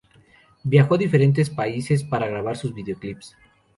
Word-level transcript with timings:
Viajó 0.63 0.95
a 0.95 0.97
diferentes 0.97 1.51
países 1.51 2.03
para 2.03 2.25
grabar 2.27 2.57
sus 2.57 2.73
videoclips. 2.73 3.37